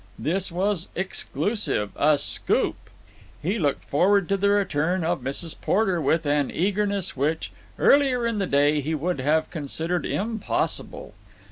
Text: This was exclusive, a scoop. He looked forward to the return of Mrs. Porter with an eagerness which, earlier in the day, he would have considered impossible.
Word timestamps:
This 0.17 0.51
was 0.51 0.87
exclusive, 0.95 1.91
a 1.95 2.17
scoop. 2.17 2.89
He 3.39 3.59
looked 3.59 3.83
forward 3.87 4.27
to 4.29 4.37
the 4.37 4.49
return 4.49 5.03
of 5.03 5.21
Mrs. 5.21 5.53
Porter 5.61 6.01
with 6.01 6.25
an 6.25 6.49
eagerness 6.49 7.15
which, 7.15 7.51
earlier 7.77 8.25
in 8.25 8.39
the 8.39 8.47
day, 8.47 8.81
he 8.81 8.95
would 8.95 9.19
have 9.19 9.51
considered 9.51 10.07
impossible. 10.07 11.13